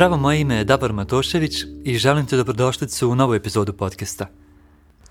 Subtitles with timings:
[0.00, 4.26] Zdravo, moje ime je Davor Matošević i želim te dobrodošlicu u novu epizodu podcasta.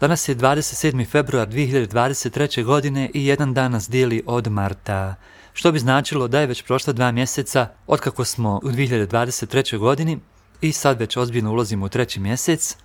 [0.01, 1.09] Danas je 27.
[1.09, 2.63] februar 2023.
[2.63, 5.15] godine i jedan dan nas dijeli od marta,
[5.53, 9.77] što bi značilo da je već prošla dva mjeseca otkako smo u 2023.
[9.77, 10.19] godini
[10.61, 12.77] i sad već ozbiljno ulazimo u treći mjesec.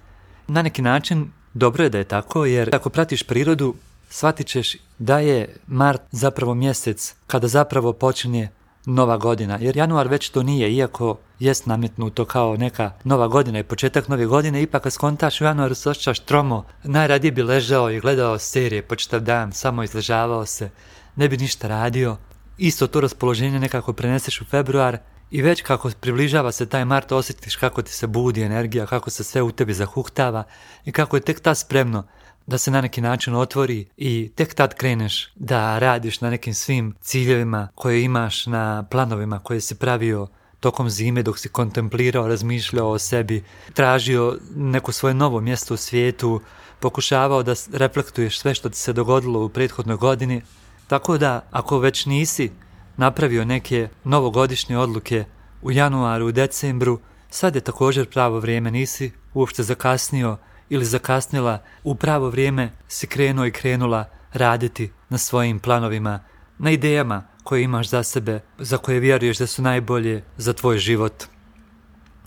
[0.47, 3.75] Na neki način dobro je da je tako jer ako pratiš prirodu
[4.09, 8.49] shvatit ćeš da je mart zapravo mjesec kada zapravo počinje
[8.87, 13.63] nova godina, jer januar već to nije, iako jest nametnuto kao neka nova godina i
[13.63, 18.01] početak nove godine, ipak kad skontaš u januaru se osjećaš tromo, najradije bi ležao i
[18.01, 20.71] gledao serije po čitav dan, samo izležavao se,
[21.17, 22.17] ne bi ništa radio.
[22.59, 24.99] Isto to raspoloženje nekako preneseš u februar
[25.31, 29.25] i već kako približava se taj mart osjetiš kako ti se budi energija, kako se
[29.25, 30.45] sve u tebi zahuhtava
[30.85, 32.05] i kako je tek ta spremno
[32.47, 36.95] da se na neki način otvori i tek tad kreneš da radiš na nekim svim
[37.01, 40.29] ciljevima koje imaš na planovima koje si pravio
[40.61, 46.41] tokom zime dok si kontemplirao, razmišljao o sebi, tražio neko svoje novo mjesto u svijetu,
[46.81, 50.43] pokušavao da reflektuješ sve što ti se dogodilo u prethodnoj godini.
[50.87, 52.51] Tako da, ako već nisi
[52.97, 55.25] napravio neke novogodišnje odluke
[55.63, 60.37] u januaru, u decembru, sad je također pravo vrijeme, nisi uopšte zakasnio
[60.69, 66.21] ili zakasnila, u pravo vrijeme si krenuo i krenula raditi na svojim planovima,
[66.59, 71.25] na idejama koje imaš za sebe, za koje vjeruješ da su najbolje za tvoj život.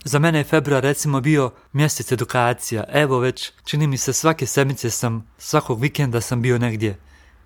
[0.04, 2.84] Za mene je februar recimo bio mjesec edukacija.
[2.94, 6.98] Evo već, čini mi se svake sedmice sam, svakog vikenda sam bio negdje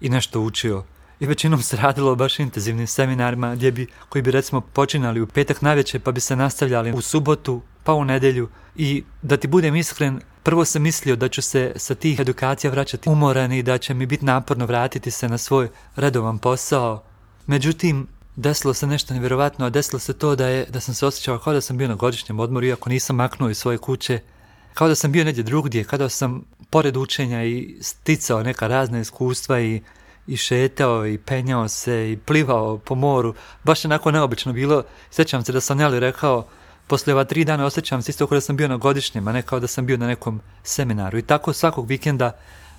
[0.02, 0.84] i nešto učio.
[1.20, 5.28] I većinom se radilo o baš intenzivnim seminarima gdje bi, koji bi recimo počinali u
[5.28, 9.76] petak navečer pa bi se nastavljali u subotu pa u nedjelju i da ti budem
[9.76, 13.94] iskren, prvo sam mislio da ću se sa tih edukacija vraćati umoran i da će
[13.94, 17.04] mi biti naporno vratiti se na svoj redovan posao.
[17.48, 21.40] Međutim, desilo se nešto nevjerovatno, a desilo se to da, je, da sam se osjećao
[21.40, 24.20] kao da sam bio na godišnjem odmoru, iako nisam maknuo iz svoje kuće,
[24.74, 29.60] kao da sam bio negdje drugdje, kada sam pored učenja i sticao neka razna iskustva
[29.60, 29.82] i,
[30.28, 34.84] i šetao i penjao se i plivao po moru, baš onako neobično bilo.
[35.12, 36.48] Sjećam se da sam Neli rekao,
[36.92, 39.42] poslije ova tri dana osjećam se isto kao da sam bio na godišnjem, a ne
[39.42, 41.18] kao da sam bio na nekom seminaru.
[41.18, 42.32] I tako svakog vikenda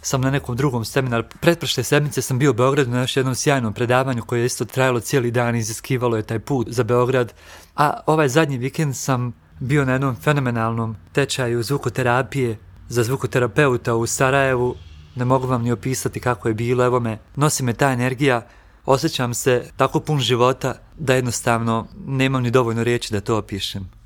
[0.03, 1.25] sam na nekom drugom seminaru.
[1.41, 5.01] Pretprošle sedmice sam bio u Beogradu na još jednom sjajnom predavanju koje je isto trajalo
[5.01, 7.33] cijeli dan iziskivalo je taj put za Beograd.
[7.77, 12.59] A ovaj zadnji vikend sam bio na jednom fenomenalnom tečaju zvukoterapije
[12.89, 14.75] za zvukoterapeuta u Sarajevu.
[15.15, 18.43] Ne mogu vam ni opisati kako je bilo, evo me, nosi me ta energija,
[18.87, 24.02] osjećam se tako pun života da jednostavno nemam ni dovoljno riječi da to opišem.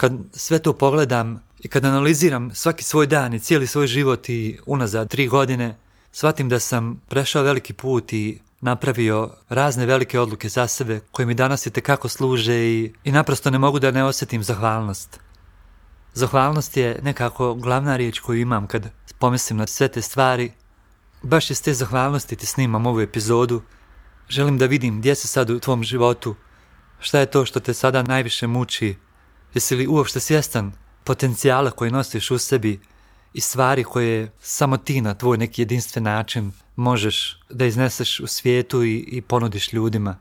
[0.00, 4.58] Kad sve to pogledam i kad analiziram svaki svoj dan i cijeli svoj život i
[4.66, 5.76] unazad tri godine,
[6.12, 11.34] shvatim da sam prešao veliki put i napravio razne velike odluke za sebe koje mi
[11.34, 15.20] danas i tekako služe i, i naprosto ne mogu da ne osjetim zahvalnost.
[16.14, 20.52] Zahvalnost je nekako glavna riječ koju imam kad pomislim na sve te stvari.
[21.22, 23.62] Baš iz te zahvalnosti ti snimam ovu epizodu.
[24.28, 26.34] Želim da vidim gdje se sad u tvom životu,
[27.00, 28.96] šta je to što te sada najviše muči,
[29.54, 30.72] jesi li uopšte svjestan
[31.04, 32.80] potencijala koji nosiš u sebi
[33.32, 38.84] i stvari koje samo ti na tvoj neki jedinstven način možeš da izneseš u svijetu
[38.84, 40.16] i, i ponudiš ljudima.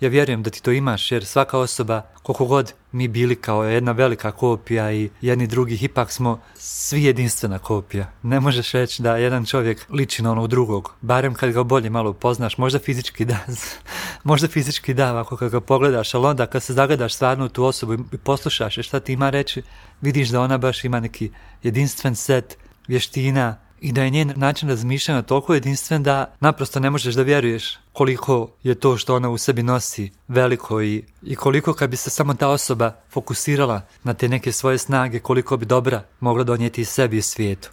[0.00, 3.92] Ja vjerujem da ti to imaš jer svaka osoba, koliko god mi bili kao jedna
[3.92, 8.12] velika kopija i jedni drugih, ipak smo svi jedinstvena kopija.
[8.22, 12.10] Ne možeš reći da jedan čovjek liči na onog drugog, barem kad ga bolje malo
[12.10, 13.38] upoznaš, možda fizički da,
[14.30, 17.94] možda fizički da, ako kad ga pogledaš, ali onda kad se zagledaš stvarno tu osobu
[17.94, 19.62] i poslušaš šta ti ima reći,
[20.00, 21.30] vidiš da ona baš ima neki
[21.62, 27.14] jedinstven set vještina, i da je njen način razmišljanja toliko jedinstven da naprosto ne možeš
[27.14, 31.90] da vjeruješ koliko je to što ona u sebi nosi veliko i, i koliko kad
[31.90, 36.44] bi se samo ta osoba fokusirala na te neke svoje snage, koliko bi dobra mogla
[36.44, 37.70] donijeti sebi i svijetu.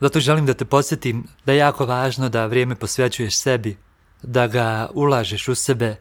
[0.00, 3.76] Zato želim da te podsjetim da je jako važno da vrijeme posvećuješ sebi,
[4.22, 5.96] da ga ulažeš u sebe,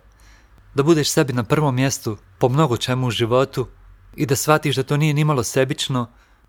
[0.75, 3.67] da budeš sebi na prvom mjestu po mnogo čemu u životu
[4.15, 6.07] i da shvatiš da to nije nimalo sebično,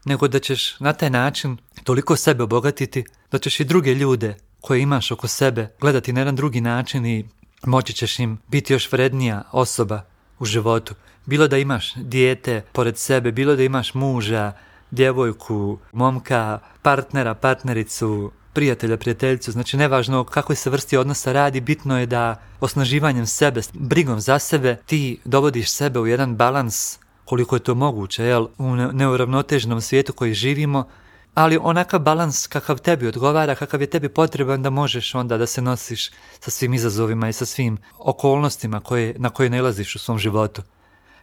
[0.08, 4.80] nego da ćeš na taj način toliko sebe obogatiti da ćeš i druge ljude koje
[4.80, 7.24] imaš oko sebe gledati na jedan drugi način i
[7.66, 10.02] moći ćeš im biti još vrednija osoba
[10.38, 10.94] u životu.
[11.26, 14.52] Bilo da imaš dijete pored sebe, bilo da imaš muža,
[14.90, 22.06] djevojku, momka, partnera, partnericu, prijatelja, prijateljicu, znači nevažno kakve se vrsti odnosa radi, bitno je
[22.06, 27.74] da osnaživanjem sebe, brigom za sebe, ti dovodiš sebe u jedan balans koliko je to
[27.74, 30.88] moguće, jel, u neuravnoteženom svijetu koji živimo,
[31.34, 35.62] ali onakav balans kakav tebi odgovara, kakav je tebi potreban da možeš onda da se
[35.62, 36.10] nosiš
[36.40, 40.62] sa svim izazovima i sa svim okolnostima koje, na koje nalaziš u svom životu.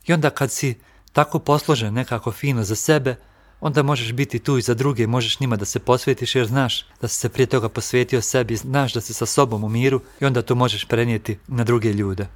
[0.06, 0.76] I onda kad si
[1.14, 3.16] tako posložen nekako fino za sebe,
[3.62, 7.08] onda možeš biti tu i za druge, možeš njima da se posvetiš jer znaš da
[7.08, 10.42] si se prije toga posvetio sebi, znaš da si sa sobom u miru i onda
[10.42, 12.28] to možeš prenijeti na druge ljude.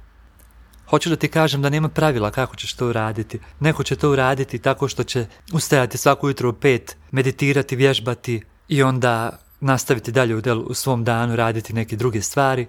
[0.90, 3.38] Hoću da ti kažem da nema pravila kako ćeš to uraditi.
[3.60, 8.82] Neko će to uraditi tako što će ustajati svaku jutro u pet, meditirati, vježbati i
[8.82, 12.66] onda nastaviti dalje u, u svom danu raditi neke druge stvari.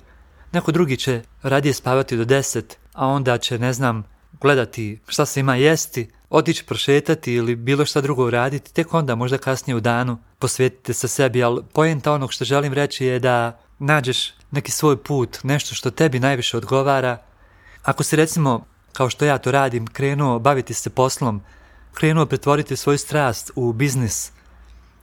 [0.51, 4.03] Neko drugi će radije spavati do deset, a onda će, ne znam,
[4.41, 9.37] gledati šta se ima jesti, otići prošetati ili bilo šta drugo uraditi, tek onda možda
[9.37, 14.33] kasnije u danu posvetite se sebi, ali pojenta onog što želim reći je da nađeš
[14.51, 17.30] neki svoj put, nešto što tebi najviše odgovara.
[17.83, 21.41] Ako si recimo, kao što ja to radim, krenuo baviti se poslom,
[21.93, 24.31] krenuo pretvoriti svoju strast u biznis,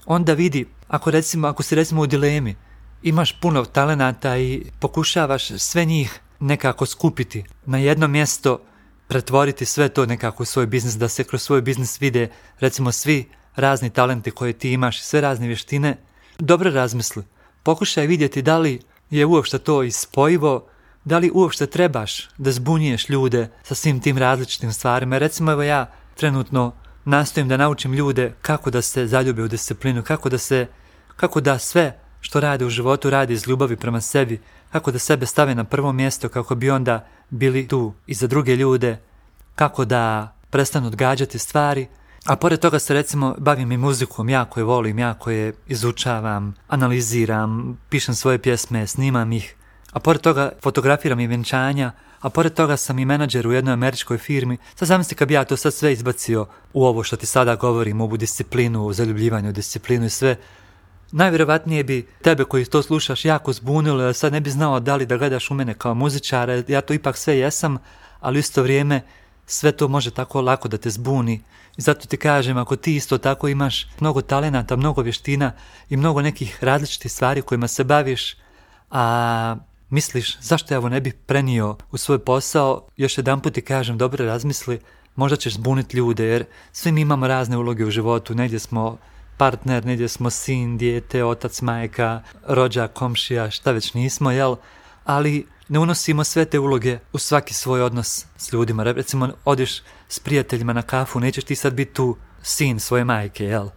[0.07, 2.57] onda vidi, ako, recimo, ako si recimo u dilemi,
[3.03, 8.61] imaš puno talenata i pokušavaš sve njih nekako skupiti na jedno mjesto,
[9.09, 12.31] pretvoriti sve to nekako u svoj biznis, da se kroz svoj biznis vide
[12.61, 15.97] recimo svi razni talenti koje ti imaš, sve razne vještine,
[16.39, 17.25] dobro razmisli.
[17.63, 18.81] Pokušaj vidjeti da li
[19.11, 20.67] je uopšte to ispojivo,
[21.05, 25.19] da li uopšte trebaš da zbunjuješ ljude sa svim tim različitim stvarima.
[25.19, 26.73] Recimo evo ja trenutno
[27.05, 30.67] nastojim da naučim ljude kako da se zaljube u disciplinu, kako da se,
[31.17, 34.41] kako da sve što rade u životu radi iz ljubavi prema sebi,
[34.73, 38.57] kako da sebe stave na prvo mjesto kako bi onda bili tu i za druge
[38.57, 38.99] ljude,
[39.55, 41.87] kako da prestanu odgađati stvari,
[42.25, 47.79] a pored toga se recimo bavim i muzikom, jako je volim, jako je izučavam, analiziram,
[47.89, 49.55] pišem svoje pjesme, snimam ih,
[49.93, 54.19] a pored toga fotografiram i vjenčanja, a pored toga sam i menadžer u jednoj američkoj
[54.19, 54.57] firmi.
[54.75, 58.01] Sad zamisli kad bi ja to sad sve izbacio u ovo što ti sada govorim,
[58.01, 60.37] ovu disciplinu, u zaljubljivanju, disciplinu i sve,
[61.13, 65.07] Najvjerovatnije bi tebe koji to slušaš jako zbunilo, jer sad ne bi znao da li
[65.07, 67.79] da gledaš u mene kao muzičara, ja to ipak sve jesam,
[68.21, 69.01] ali u isto vrijeme
[69.47, 71.43] sve to može tako lako da te zbuni.
[71.77, 75.53] I zato ti kažem, ako ti isto tako imaš mnogo talenata, mnogo vještina
[75.89, 78.37] i mnogo nekih različitih stvari kojima se baviš,
[78.91, 79.57] a
[79.91, 83.99] misliš zašto ja ovo ne bih prenio u svoj posao, još jedan put ti kažem,
[83.99, 84.81] dobro razmisli,
[85.17, 88.99] možda ćeš zbuniti ljude, jer svi mi imamo razne uloge u životu, negdje smo
[89.37, 94.57] partner, negdje smo sin, dijete, otac, majka, rođak, komšija, šta već nismo, jel?
[95.05, 98.83] Ali ne unosimo sve te uloge u svaki svoj odnos s ljudima.
[98.83, 103.69] Recimo, odiš s prijateljima na kafu, nećeš ti sad biti tu sin svoje majke, jel?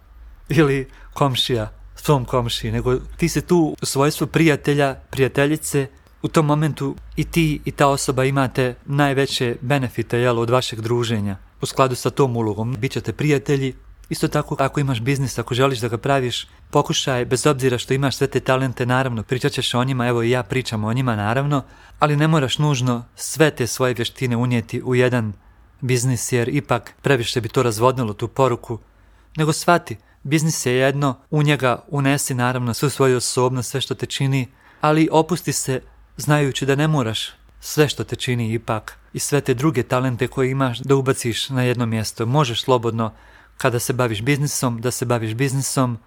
[0.48, 5.86] Ili komšija, svom komšiji, nego ti se tu u svojstvu prijatelja, prijateljice,
[6.22, 11.36] u tom momentu i ti i ta osoba imate najveće benefite jel, od vašeg druženja.
[11.60, 13.74] U skladu sa tom ulogom bit ćete prijatelji,
[14.12, 18.16] Isto tako ako imaš biznis, ako želiš da ga praviš, pokušaj, bez obzira što imaš
[18.16, 21.62] sve te talente, naravno, pričat ćeš o njima, evo i ja pričam o njima, naravno,
[21.98, 25.32] ali ne moraš nužno sve te svoje vještine unijeti u jedan
[25.80, 28.78] biznis, jer ipak previše bi to razvodnilo tu poruku,
[29.36, 34.06] nego shvati, biznis je jedno, u njega unesi naravno svu svoju osobnost, sve što te
[34.06, 34.48] čini,
[34.80, 35.80] ali opusti se
[36.22, 37.30] znajući da ne moraš
[37.60, 41.62] sve što te čini ipak i sve te druge talente koje imaš da ubaciš na
[41.62, 42.26] jedno mjesto.
[42.26, 43.12] Možeš slobodno
[43.56, 45.98] kada se baviš biznisom, da se baviš biznisom,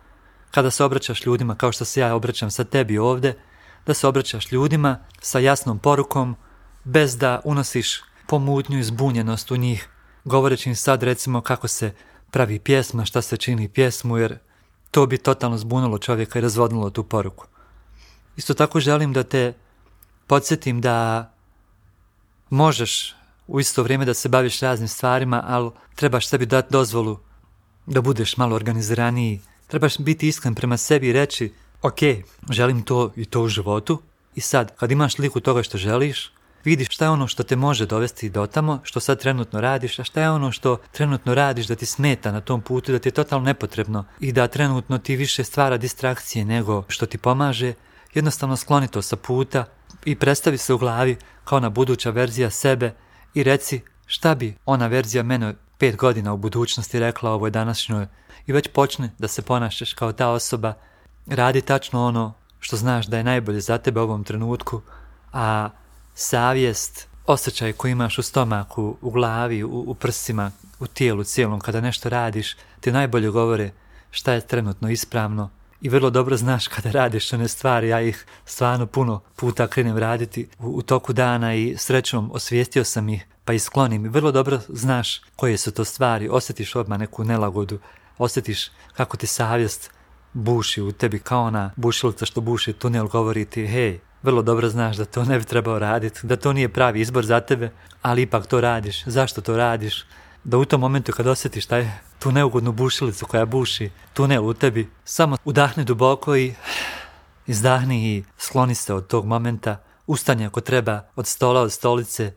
[0.51, 3.37] kada se obraćaš ljudima kao što se ja obraćam sa tebi ovdje,
[3.85, 6.35] da se obraćaš ljudima sa jasnom porukom,
[6.83, 9.89] bez da unosiš pomutnju i zbunjenost u njih,
[10.23, 11.93] govoreći im sad recimo kako se
[12.31, 14.37] pravi pjesma, šta se čini pjesmu, jer
[14.91, 17.47] to bi totalno zbunilo čovjeka i razvodnilo tu poruku.
[18.37, 19.53] Isto tako želim da te
[20.27, 21.31] podsjetim da
[22.49, 23.15] možeš
[23.47, 27.19] u isto vrijeme da se baviš raznim stvarima, ali trebaš sebi dati dozvolu
[27.85, 31.99] da budeš malo organiziraniji, trebaš biti iskren prema sebi i reći ok,
[32.49, 34.01] želim to i to u životu.
[34.35, 36.31] I sad kad imaš liku toga što želiš,
[36.63, 40.03] vidiš šta je ono što te može dovesti do tamo, što sad trenutno radiš, a
[40.03, 43.13] šta je ono što trenutno radiš da ti smeta na tom putu, da ti je
[43.13, 47.73] totalno nepotrebno i da trenutno ti više stvara distrakcije nego što ti pomaže,
[48.13, 49.65] jednostavno skloni to sa puta
[50.05, 52.93] i predstavi se u glavi kao na buduća verzija sebe
[53.33, 58.07] i reci šta bi ona verzija mene pet godina u budućnosti rekla ovoj današnjoj
[58.47, 60.73] i već počne da se ponašaš kao ta osoba,
[61.27, 64.81] radi tačno ono što znaš da je najbolje za tebe u ovom trenutku,
[65.33, 65.69] a
[66.15, 71.81] savjest, osjećaj koji imaš u stomaku, u glavi, u, u prsima, u tijelu cijelom, kada
[71.81, 73.71] nešto radiš, ti najbolje govore
[74.11, 75.49] šta je trenutno ispravno
[75.85, 80.47] i vrlo dobro znaš kada radiš one stvari, ja ih stvarno puno puta krenem raditi
[80.59, 84.59] u, u toku dana i srećom osvijestio sam ih pa ih sklonim i vrlo dobro
[84.69, 87.79] znaš koje su to stvari, osjetiš odmah neku nelagodu,
[88.17, 89.91] osjetiš kako ti savjest
[90.33, 94.97] buši u tebi kao ona bušilica što buši tunel govori ti hej, vrlo dobro znaš
[94.97, 98.47] da to ne bi trebao raditi, da to nije pravi izbor za tebe, ali ipak
[98.47, 99.03] to radiš.
[99.05, 100.05] Zašto to radiš?
[100.45, 104.89] Da u tom momentu kad osjetiš taj, tu neugodnu bušilicu koja buši tunel u tebi,
[105.05, 106.53] samo udahni duboko i
[107.47, 112.33] izdahni i skloni se od tog momenta, ustani ako treba od stola, od stolice,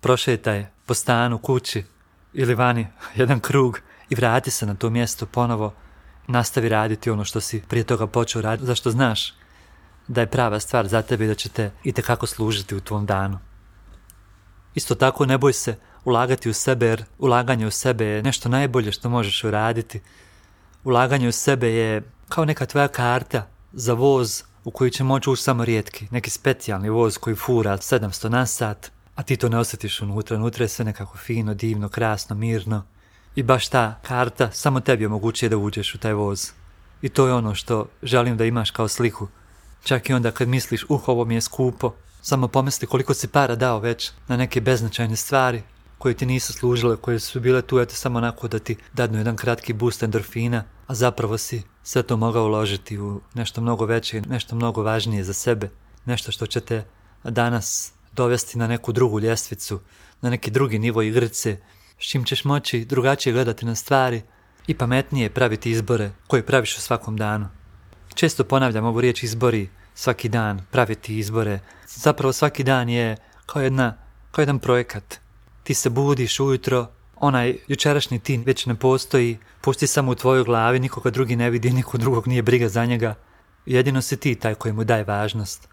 [0.00, 1.84] prošetaj po stanu, kući
[2.32, 2.86] ili vani
[3.20, 5.74] jedan krug i vrati se na to mjesto ponovo,
[6.26, 9.34] nastavi raditi ono što si prije toga počeo raditi, zašto znaš
[10.08, 13.06] da je prava stvar za tebe i da će te i kako služiti u tvom
[13.06, 13.38] danu.
[14.76, 18.92] Isto tako ne boj se ulagati u sebe jer ulaganje u sebe je nešto najbolje
[18.92, 20.00] što možeš uraditi.
[20.84, 25.42] Ulaganje u sebe je kao neka tvoja karta za voz u koji će moći ući
[25.42, 30.00] samo rijetki, neki specijalni voz koji fura 700 na sat, a ti to ne osjetiš
[30.00, 32.84] unutra, unutra je sve nekako fino, divno, krasno, mirno.
[33.34, 36.50] I baš ta karta samo tebi omogućuje da uđeš u taj voz.
[37.02, 39.28] I to je ono što želim da imaš kao sliku.
[39.84, 41.94] Čak i onda kad misliš, uh, ovo mi je skupo,
[42.26, 45.62] samo pomisli koliko si para dao već na neke beznačajne stvari
[45.98, 49.36] koje ti nisu služile, koje su bile tu eto samo onako da ti dadnu jedan
[49.36, 54.56] kratki boost endorfina, a zapravo si sve to mogao uložiti u nešto mnogo veće, nešto
[54.56, 55.70] mnogo važnije za sebe,
[56.04, 56.84] nešto što će te
[57.24, 59.80] danas dovesti na neku drugu ljestvicu,
[60.20, 61.56] na neki drugi nivo igrice,
[61.98, 64.22] s čim ćeš moći drugačije gledati na stvari
[64.66, 67.48] i pametnije praviti izbore koje praviš u svakom danu.
[68.14, 71.60] Često ponavljam ovu riječ izbori, svaki dan, praviti izbore.
[71.96, 73.94] Zapravo svaki dan je kao, jedna,
[74.30, 75.18] kao jedan projekat.
[75.62, 76.86] Ti se budiš ujutro,
[77.16, 81.70] onaj jučerašnji ti već ne postoji, pusti samo u tvojoj glavi, nikoga drugi ne vidi,
[81.70, 83.14] nikog drugog nije briga za njega.
[83.66, 85.68] Jedino si ti taj koji mu daje važnost.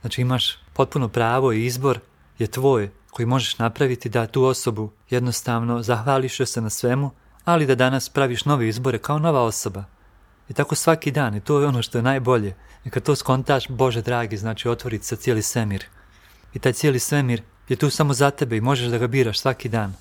[0.00, 2.00] Znači imaš potpuno pravo i izbor
[2.38, 7.10] je tvoj koji možeš napraviti da tu osobu jednostavno zahvališ se na svemu,
[7.44, 9.84] ali da danas praviš nove izbore kao nova osoba.
[10.48, 12.54] I tako svaki dan i to je ono što je najbolje.
[12.84, 15.84] I kad to skontaš, Bože dragi, znači otvoriti se cijeli svemir.
[16.54, 19.68] I taj cijeli svemir je tu samo za tebe i možeš da ga biraš svaki
[19.68, 19.94] dan.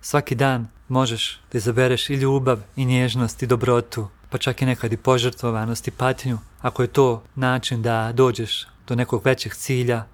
[0.00, 4.92] Svaki dan možeš da izabereš i ljubav, i nježnost, i dobrotu, pa čak i nekad
[4.92, 10.04] i požrtvovanost i patnju, ako je to način da dođeš do nekog većeg cilja.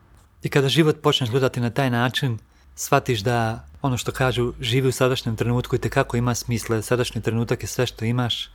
[0.42, 2.38] I kada život počneš gledati na taj način,
[2.76, 7.62] shvatiš da ono što kažu živi u sadašnjem trenutku i tekako ima smisla, sadašnji trenutak
[7.62, 8.50] je sve što imaš,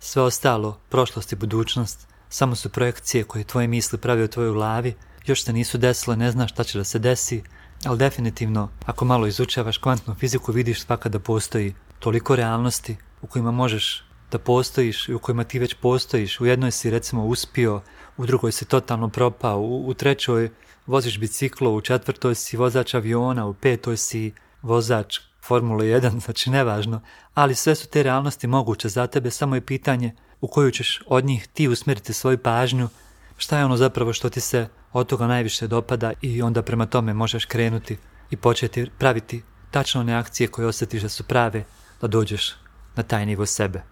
[0.00, 4.94] sve ostalo, prošlost i budućnost, samo su projekcije koje tvoje misli pravi u tvojoj glavi,
[5.26, 7.42] još se nisu desile, ne znaš šta će da se desi,
[7.84, 13.50] ali definitivno, ako malo izučavaš kvantnu fiziku, vidiš svaka da postoji toliko realnosti u kojima
[13.50, 16.40] možeš da postojiš i u kojima ti već postojiš.
[16.40, 17.82] U jednoj si recimo uspio,
[18.16, 20.50] u drugoj si totalno propao, u, u trećoj
[20.86, 25.18] voziš biciklo, u četvrtoj si vozač aviona, u petoj si vozač
[25.50, 27.00] Formula 1, znači nevažno,
[27.34, 31.24] ali sve su te realnosti moguće za tebe, samo je pitanje u koju ćeš od
[31.24, 32.88] njih ti usmjeriti svoju pažnju,
[33.36, 37.14] šta je ono zapravo što ti se od toga najviše dopada i onda prema tome
[37.14, 37.96] možeš krenuti
[38.30, 41.64] i početi praviti tačno one akcije koje osjetiš da su prave
[42.00, 42.54] da dođeš
[42.96, 43.82] na taj nivo sebe.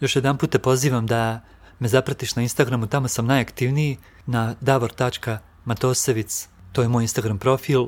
[0.00, 1.40] Još jedan put te pozivam da
[1.78, 7.86] me zapratiš na Instagramu, tamo sam najaktivniji na davor.matosevic, to je moj Instagram profil,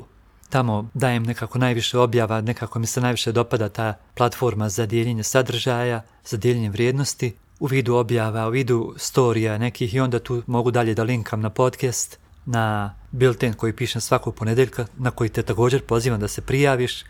[0.49, 6.01] tamo dajem nekako najviše objava, nekako mi se najviše dopada ta platforma za dijeljenje sadržaja,
[6.25, 10.93] za dijeljenje vrijednosti, u vidu objava, u vidu storija nekih i onda tu mogu dalje
[10.93, 16.19] da linkam na podcast, na bilten koji pišem svakog ponedjeljka, na koji te također pozivam
[16.19, 17.03] da se prijaviš.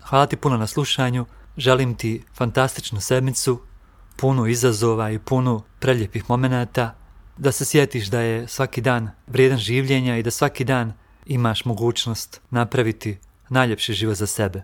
[0.00, 3.60] Hvala ti puno na slušanju, želim ti fantastičnu sedmicu,
[4.16, 6.94] punu izazova i punu preljepih momenata,
[7.36, 10.92] da se sjetiš da je svaki dan vrijedan življenja i da svaki dan
[11.30, 13.18] imaš mogućnost napraviti
[13.48, 14.62] najljepši život za sebe.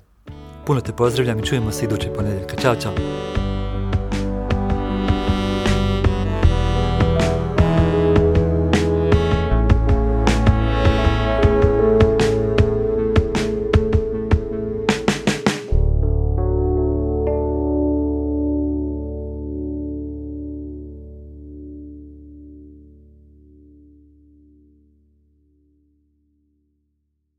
[0.66, 2.56] Puno te pozdravljam i čujemo se idući ponedjeljka.
[2.56, 3.45] Ćao, čao!